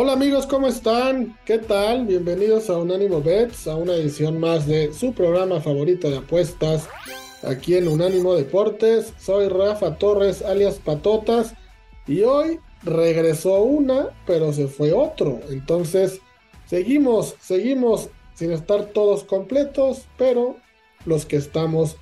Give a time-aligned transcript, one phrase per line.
[0.00, 1.36] Hola amigos, ¿cómo están?
[1.44, 2.06] ¿Qué tal?
[2.06, 6.88] Bienvenidos a Unánimo Bets, a una edición más de su programa favorito de apuestas
[7.42, 9.12] aquí en Unánimo Deportes.
[9.18, 11.54] Soy Rafa Torres, alias Patotas,
[12.06, 15.40] y hoy regresó una, pero se fue otro.
[15.50, 16.20] Entonces,
[16.66, 20.58] seguimos, seguimos sin estar todos completos, pero
[21.06, 21.96] los que estamos,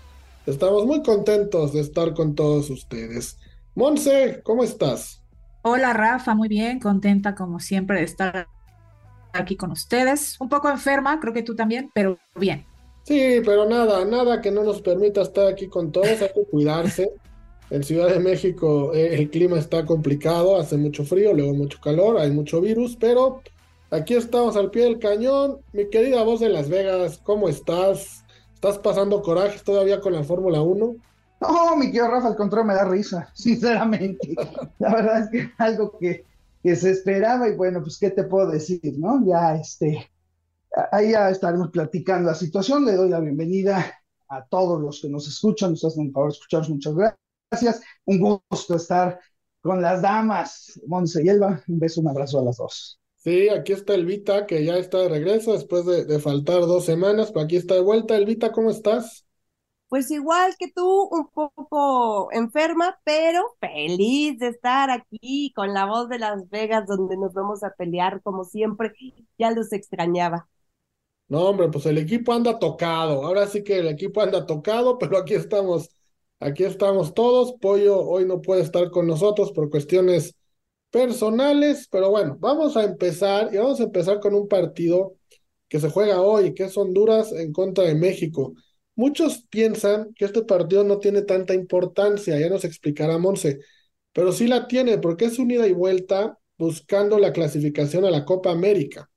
[0.44, 3.38] estamos muy contentos de estar con todos ustedes.
[3.74, 5.22] Monse, ¿cómo estás?
[5.68, 8.46] Hola Rafa, muy bien, contenta como siempre de estar
[9.32, 10.40] aquí con ustedes.
[10.40, 12.64] Un poco enferma, creo que tú también, pero bien.
[13.02, 17.10] Sí, pero nada, nada que no nos permita estar aquí con todos, hay que cuidarse.
[17.68, 22.16] En Ciudad de México eh, el clima está complicado, hace mucho frío, luego mucho calor,
[22.16, 23.42] hay mucho virus, pero
[23.90, 25.58] aquí estamos al pie del cañón.
[25.72, 28.24] Mi querida voz de Las Vegas, ¿cómo estás?
[28.54, 30.94] ¿Estás pasando corajes todavía con la Fórmula 1?
[31.40, 34.34] No, mi querido Rafa, el control me da risa, sinceramente.
[34.78, 36.24] La verdad es que es algo que,
[36.62, 39.24] que, se esperaba y bueno, pues qué te puedo decir, ¿no?
[39.26, 40.10] Ya este,
[40.92, 42.84] ahí ya estaremos platicando la situación.
[42.84, 43.84] Le doy la bienvenida
[44.28, 47.82] a todos los que nos escuchan, nos hacen el favor de escucharnos, muchas gracias.
[48.06, 49.20] Un gusto estar
[49.60, 51.62] con las damas, Monse y Elba.
[51.68, 52.98] Un beso, un abrazo a las dos.
[53.16, 57.32] Sí, aquí está Elvita, que ya está de regreso después de, de faltar dos semanas,
[57.32, 58.16] pero aquí está de vuelta.
[58.16, 59.25] Elvita, ¿cómo estás?
[59.88, 66.08] Pues igual que tú, un poco enferma, pero feliz de estar aquí con la voz
[66.08, 68.92] de Las Vegas, donde nos vamos a pelear como siempre.
[69.38, 70.48] Ya los extrañaba.
[71.28, 73.24] No, hombre, pues el equipo anda tocado.
[73.24, 75.90] Ahora sí que el equipo anda tocado, pero aquí estamos,
[76.40, 77.54] aquí estamos todos.
[77.60, 80.36] Pollo hoy no puede estar con nosotros por cuestiones
[80.90, 85.14] personales, pero bueno, vamos a empezar y vamos a empezar con un partido
[85.68, 88.54] que se juega hoy, que es Honduras en contra de México.
[88.96, 93.60] Muchos piensan que este partido no tiene tanta importancia, ya nos explicará Monse,
[94.12, 98.50] pero sí la tiene porque es unida y vuelta buscando la clasificación a la Copa
[98.50, 99.10] América.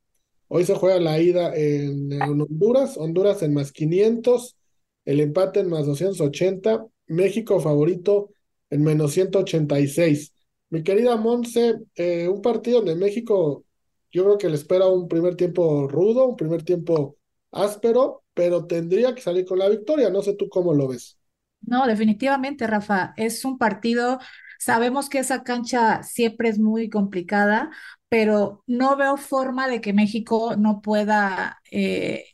[0.50, 4.57] Hoy se juega la ida en, Honduras, Honduras en más 500,
[5.06, 8.31] el empate en más 280, México favorito
[8.69, 10.34] en menos 186.
[10.72, 13.63] Mi querida Monse, eh, un partido donde México
[14.12, 17.16] yo creo que le espera un primer tiempo rudo, un primer tiempo
[17.51, 20.09] áspero, pero tendría que salir con la victoria.
[20.09, 21.19] No sé tú cómo lo ves.
[21.59, 24.17] No, definitivamente, Rafa, es un partido,
[24.57, 27.69] sabemos que esa cancha siempre es muy complicada,
[28.07, 32.27] pero no veo forma de que México no pueda eh,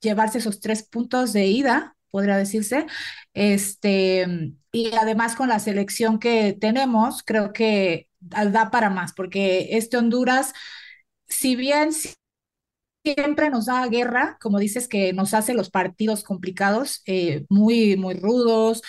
[0.00, 2.86] llevarse esos tres puntos de ida, podría decirse.
[3.34, 9.98] Este, y además con la selección que tenemos, creo que da para más, porque este
[9.98, 10.54] Honduras,
[11.28, 11.90] si bien
[13.04, 18.14] siempre nos da guerra, como dices, que nos hace los partidos complicados, eh, muy, muy
[18.14, 18.82] rudos.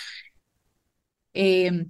[1.34, 1.86] Eh,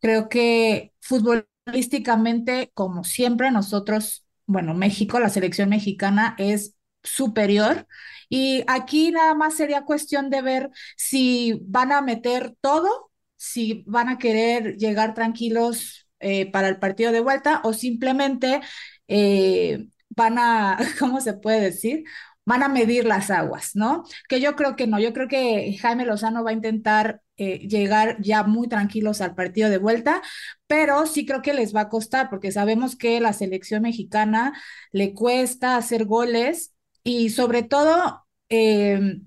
[0.00, 7.86] creo que futbolísticamente, como siempre, nosotros, bueno, México, la selección mexicana es superior.
[8.28, 14.08] Y aquí nada más sería cuestión de ver si van a meter todo, si van
[14.08, 18.60] a querer llegar tranquilos eh, para el partido de vuelta o simplemente
[19.08, 19.86] eh,
[20.16, 22.04] van a, ¿cómo se puede decir?
[22.46, 24.04] Van a medir las aguas, ¿no?
[24.28, 28.18] Que yo creo que no, yo creo que Jaime Lozano va a intentar eh, llegar
[28.20, 30.22] ya muy tranquilos al partido de vuelta,
[30.66, 34.52] pero sí creo que les va a costar porque sabemos que la selección mexicana
[34.92, 39.20] le cuesta hacer goles y sobre todo eh,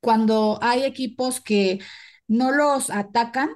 [0.00, 1.80] cuando hay equipos que
[2.28, 3.50] no los atacan,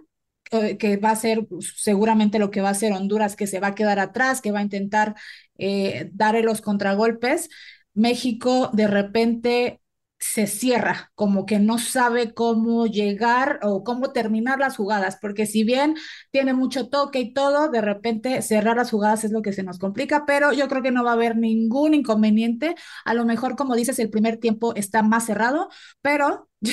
[0.51, 3.69] eh, que va a ser seguramente lo que va a hacer Honduras, que se va
[3.69, 5.15] a quedar atrás, que va a intentar
[5.59, 6.11] eh,
[6.43, 7.49] los contragolpes,
[7.95, 9.81] México de repente
[10.19, 15.65] se cierra, como que no sabe cómo llegar o cómo terminar las jugadas, porque si
[15.65, 15.97] bien
[16.31, 19.79] tiene mucho toque y todo, de repente cerrar las jugadas es lo que se nos
[19.79, 22.75] complica, pero yo creo que no va a haber ningún inconveniente.
[23.05, 25.69] A lo mejor, como dices, el primer tiempo está más cerrado,
[26.01, 26.73] pero yo,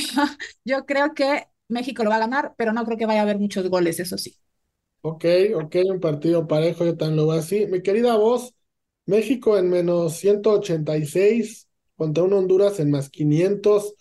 [0.63, 3.39] yo creo que México lo va a ganar, pero no creo que vaya a haber
[3.39, 4.37] muchos goles, eso sí.
[5.03, 5.25] Ok,
[5.55, 7.65] ok, un partido parejo, yo también lo veo así.
[7.67, 8.53] Mi querida voz,
[9.05, 13.95] México en menos 186 contra un Honduras en más 500.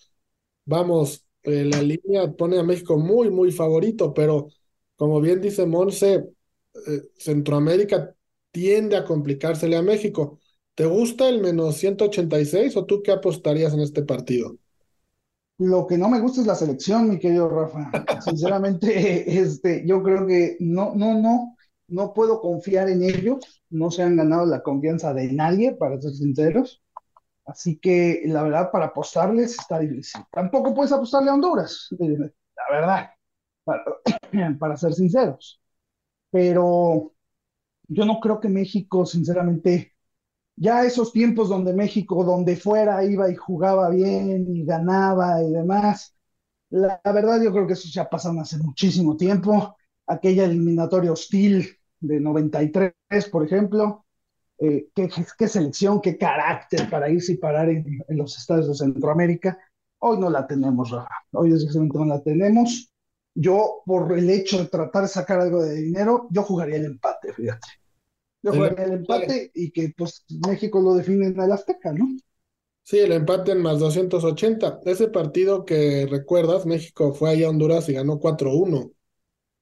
[0.64, 4.49] Vamos, eh, la línea pone a México muy, muy favorito, pero
[4.97, 6.14] como bien dice Monse,
[6.87, 8.14] eh, Centroamérica
[8.50, 10.38] tiende a complicársele a México.
[10.75, 14.56] ¿Te gusta el menos 186 o tú qué apostarías en este partido?
[15.58, 17.91] Lo que no me gusta es la selección, mi querido Rafa.
[18.25, 21.56] Sinceramente, este, yo creo que no, no, no,
[21.90, 23.62] no puedo confiar en ellos.
[23.70, 26.82] No se han ganado la confianza de nadie, para ser sinceros.
[27.44, 30.22] Así que la verdad, para apostarles está difícil.
[30.31, 32.31] Tampoco puedes apostarle a Honduras, la
[32.70, 33.10] verdad,
[33.64, 35.60] para, ser sinceros.
[36.31, 37.12] Pero
[37.88, 39.94] yo no creo que México, sinceramente,
[40.56, 46.14] ya esos tiempos donde México, donde fuera, iba y jugaba bien y ganaba y demás,
[46.70, 49.76] la, verdad yo creo que eso ya pasaron hace muchísimo tiempo.
[50.06, 52.94] Aquella eliminatoria hostil de 93,
[53.31, 54.05] por ejemplo,
[54.58, 55.08] eh, qué,
[55.38, 59.58] qué, selección, qué carácter para irse y parar en, en, los estados de Centroamérica.
[60.00, 61.14] Hoy no la tenemos, Rafa.
[61.32, 62.93] Hoy desgraciadamente no la tenemos.
[63.35, 67.32] Yo, por el hecho de tratar de sacar algo de dinero, yo jugaría el empate,
[67.32, 67.69] fíjate.
[68.43, 72.06] Yo jugaría el empate y que pues México lo define en el Azteca, ¿no?
[72.82, 74.81] Sí, el empate en más 280.
[74.85, 78.93] Ese partido que recuerdas, México fue allá a Honduras y ganó 4-1.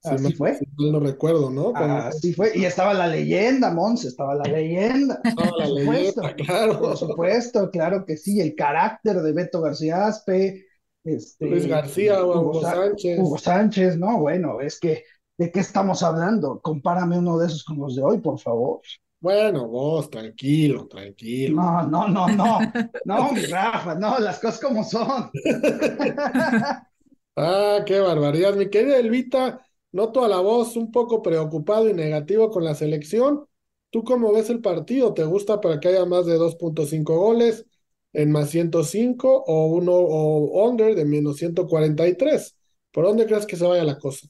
[0.05, 0.59] Así fue.
[0.79, 1.73] No recuerdo, ¿no?
[1.75, 2.53] Así fue.
[2.55, 5.21] Y estaba la leyenda, Mons, estaba la leyenda.
[5.25, 6.81] Estaba la leyenda, claro.
[6.81, 8.41] Por supuesto, claro que sí.
[8.41, 10.67] El carácter de Beto García Aspe.
[11.05, 13.19] Este, Luis García, Hugo, Hugo Sánchez.
[13.19, 15.05] Hugo Sánchez, no, bueno, es que
[15.39, 16.61] ¿De qué estamos hablando?
[16.61, 18.81] Compárame uno de esos con los de hoy, por favor.
[19.21, 21.62] Bueno, vos, tranquilo, tranquilo.
[21.62, 22.59] No, no, no, no.
[23.05, 25.31] No, mi Rafa, no, las cosas como son.
[27.37, 28.56] ah, qué barbaridad.
[28.56, 33.46] Mi querida Elvita, noto a la voz un poco preocupado y negativo con la selección.
[33.90, 35.14] ¿Tú cómo ves el partido?
[35.14, 37.67] ¿Te gusta para que haya más de 2.5 goles
[38.12, 42.56] en más 105 o uno o under de menos 143?
[42.93, 44.29] ¿Por dónde crees que se vaya la cosa?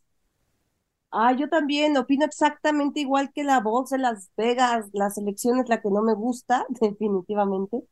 [1.11, 4.89] Ah, yo también opino exactamente igual que la voz de Las Vegas.
[4.93, 7.83] La selección es la que no me gusta, definitivamente.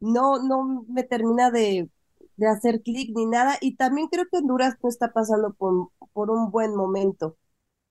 [0.00, 1.90] No, no me termina de,
[2.38, 3.58] de hacer clic ni nada.
[3.60, 7.36] Y también creo que Honduras no está pasando por, por un buen momento.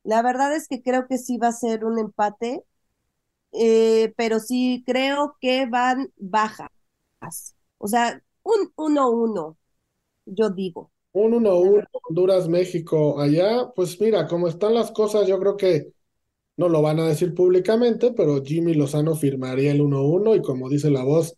[0.03, 2.63] La verdad es que creo que sí va a ser un empate,
[3.53, 6.69] eh, pero sí creo que van bajas.
[7.77, 9.57] O sea, un 1-1,
[10.25, 10.91] yo digo.
[11.13, 15.91] Un 1-1 Honduras, México, allá, pues mira, como están las cosas, yo creo que
[16.57, 20.89] no lo van a decir públicamente, pero Jimmy Lozano firmaría el 1-1 y como dice
[20.91, 21.35] la voz,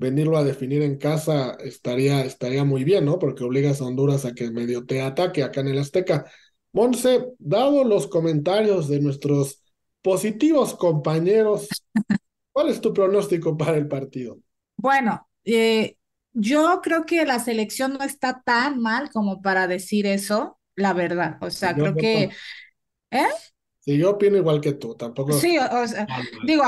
[0.00, 3.18] venirlo a definir en casa estaría, estaría muy bien, ¿no?
[3.18, 6.24] Porque obligas a Honduras a que medio te ataque acá en el Azteca.
[6.72, 9.62] Monse, dado los comentarios de nuestros
[10.00, 11.68] positivos compañeros,
[12.52, 14.38] ¿cuál es tu pronóstico para el partido?
[14.78, 15.98] Bueno, eh,
[16.32, 21.36] yo creo que la selección no está tan mal como para decir eso, la verdad.
[21.42, 22.30] O sea, creo que...
[23.10, 23.26] ¿Eh?
[23.80, 25.32] Sí, yo opino igual que tú, tampoco.
[25.32, 26.06] Sí, o, sea,
[26.44, 26.64] digo,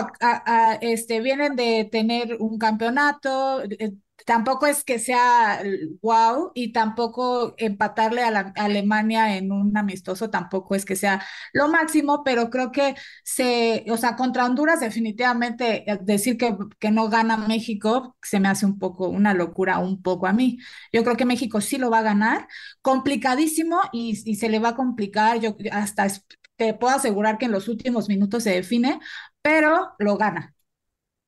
[0.81, 3.93] este, vienen de tener un campeonato, eh,
[4.25, 5.63] tampoco es que sea
[6.01, 11.23] wow y tampoco empatarle a, la, Alemania en un amistoso tampoco es que sea
[11.53, 12.95] lo máximo, pero creo que
[13.25, 18.49] se, o sea, contra Honduras definitivamente eh, decir que, que no gana México se me
[18.49, 20.59] hace un poco una locura, un poco a mí.
[20.93, 22.49] Yo creo que México sí lo va a ganar,
[22.81, 26.07] complicadísimo y, y se le va a complicar, yo hasta
[26.63, 29.01] te puedo asegurar que en los últimos minutos se define,
[29.43, 30.55] pero lo gana.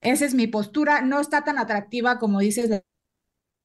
[0.02, 1.02] Esa es mi postura.
[1.02, 2.70] No está tan atractiva como dices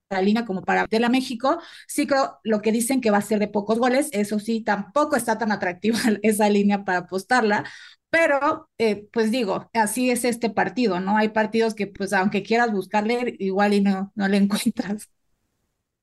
[0.09, 1.59] la línea como para meterla a México.
[1.87, 4.09] Sí creo lo que dicen que va a ser de pocos goles.
[4.11, 7.65] Eso sí, tampoco está tan atractiva esa línea para apostarla.
[8.09, 11.17] Pero, eh, pues digo, así es este partido, ¿no?
[11.17, 15.09] Hay partidos que, pues, aunque quieras buscarle, igual y no, no le encuentras.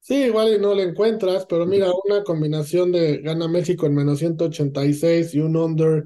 [0.06, 4.20] Sí, igual y no le encuentras, pero mira, una combinación de gana México en menos
[4.20, 6.04] 186 y un under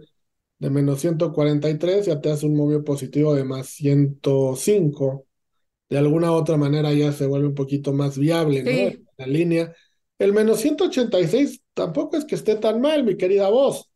[0.59, 5.26] de menos 143 ya te hace un movimiento positivo de más 105.
[5.90, 9.04] De alguna otra manera ya se vuelve un poquito más viable, ¿no?
[9.19, 9.76] La línea.
[10.19, 13.90] El menos 186 tampoco es que esté tan mal, mi querida voz.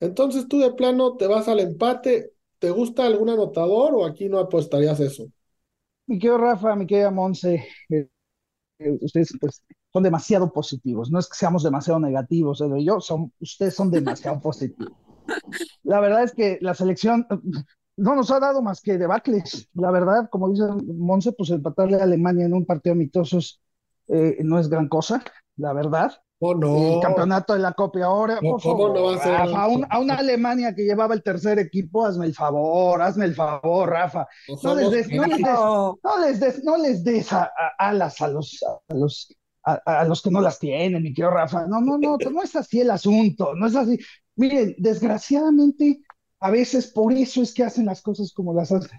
[0.00, 2.32] Entonces tú de plano te vas al empate.
[2.58, 5.26] ¿Te gusta algún anotador o aquí no apostarías eso?
[6.06, 7.68] Mi querido Rafa, mi querida Monse,
[9.00, 11.10] ustedes pues son demasiado positivos.
[11.10, 14.92] No es que seamos demasiado negativos, yo son, ustedes son demasiado positivos.
[15.82, 17.26] La verdad es que la selección
[17.96, 19.68] no nos ha dado más que debacles.
[19.74, 23.38] La verdad, como dice Monse, pues empatarle a Alemania en un partido amistoso
[24.08, 25.22] eh, no es gran cosa,
[25.56, 26.12] la verdad.
[26.42, 26.94] Oh, no.
[26.94, 29.34] El campeonato de la Copa ahora, por favor, no va a, ser
[29.90, 34.26] a, una Alemania que llevaba el tercer equipo, hazme el favor, hazme el favor, Rafa.
[34.62, 37.28] No les des, no les des, no les des, no les des
[37.78, 41.66] alas a los, a los a, los que no las tienen, mi querido Rafa.
[41.66, 43.98] No, no, no, no es así el asunto, no es así.
[44.36, 46.00] Miren, desgraciadamente,
[46.40, 48.98] a veces por eso es que hacen las cosas como las hacen.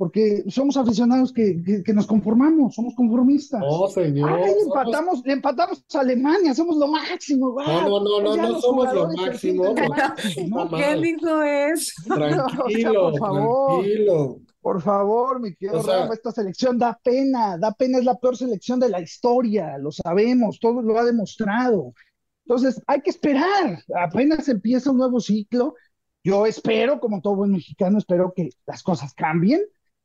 [0.00, 3.60] Porque somos aficionados que, que, nos conformamos, somos conformistas.
[3.60, 4.32] No, señor.
[4.32, 7.54] Ay, empatamos, le empatamos a Alemania, somos lo máximo.
[7.54, 9.74] No, no, no, no, no somos lo máximo.
[9.74, 11.94] ¿Qué dijo es?
[12.06, 14.40] Tranquilo, por favor, tranquilo.
[14.62, 18.88] Por favor, mi querido esta selección da pena, da pena, es la peor selección de
[18.88, 21.92] la historia, lo sabemos, todo lo ha demostrado.
[22.46, 25.74] Entonces, hay que esperar, apenas empieza un nuevo ciclo.
[26.24, 29.60] Yo espero, como todo buen mexicano, espero que las cosas cambien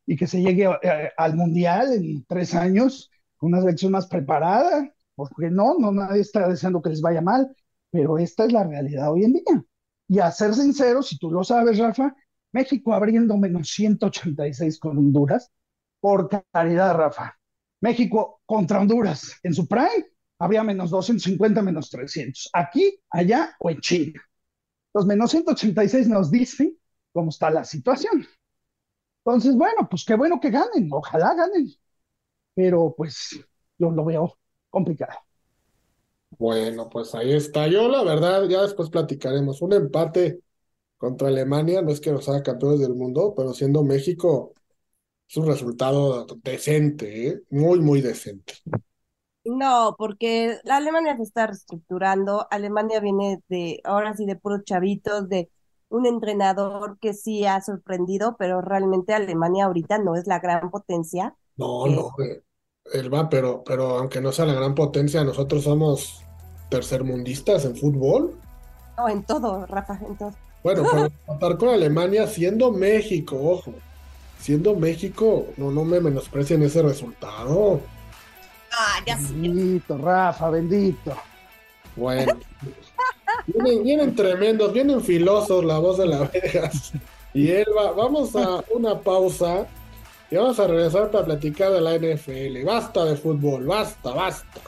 [0.05, 4.93] y que se llegue eh, al Mundial en tres años con una selección más preparada,
[5.15, 7.55] porque no, no nadie está deseando que les vaya mal,
[7.91, 9.63] pero esta es la realidad hoy en día.
[10.07, 12.15] Y a ser sincero, si tú lo sabes, Rafa,
[12.51, 15.51] México abriendo menos 186 con Honduras,
[15.99, 17.37] por caridad, Rafa.
[17.81, 20.05] México contra Honduras en su prime
[20.39, 22.49] habría menos 250, menos 300.
[22.53, 24.21] Aquí, allá o en China.
[24.93, 26.77] Los menos 186 nos dicen
[27.11, 28.25] cómo está la situación.
[29.25, 31.67] Entonces, bueno, pues qué bueno que ganen, ojalá ganen,
[32.55, 33.39] pero pues
[33.77, 34.37] yo lo veo
[34.69, 35.19] complicado.
[36.37, 37.67] Bueno, pues ahí está.
[37.67, 39.61] Yo, la verdad, ya después platicaremos.
[39.61, 40.41] Un empate
[40.97, 44.53] contra Alemania, no es que nos haga campeones del mundo, pero siendo México,
[45.29, 47.43] es un resultado decente, ¿eh?
[47.51, 48.55] muy, muy decente.
[49.45, 52.47] No, porque la Alemania se está reestructurando.
[52.49, 55.51] Alemania viene de, ahora sí, de puros chavitos, de
[55.89, 61.35] un entrenador que sí ha sorprendido, pero realmente Alemania ahorita no es la gran potencia.
[61.57, 62.11] No, no,
[62.93, 66.23] él va, pero, pero aunque no sea la gran potencia, nosotros somos
[66.69, 68.37] tercermundistas en fútbol.
[68.97, 70.33] No, en todo, Rafa, en todo.
[70.63, 70.83] Bueno,
[71.39, 73.73] para con Alemania, siendo México, ojo,
[74.39, 77.81] siendo México, no, no me menosprecien ese resultado.
[78.71, 81.15] Ah, ya Bendito, Rafa, bendito.
[81.95, 82.33] Bueno.
[83.47, 86.93] Vienen, tremendos, vienen filosos la voz de la Vegas.
[87.33, 89.67] Y Elba, vamos a una pausa
[90.31, 92.63] y vamos a regresar para platicar de la NFL.
[92.65, 94.61] Basta de fútbol, basta, basta.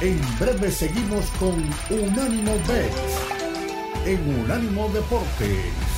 [0.00, 1.54] En breve seguimos con
[1.90, 2.92] Unánimo Bet
[4.06, 5.97] en Unánimo Deportes.